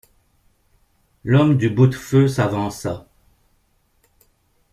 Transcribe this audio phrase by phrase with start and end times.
[1.23, 3.07] L'homme du boute-feu s'avança.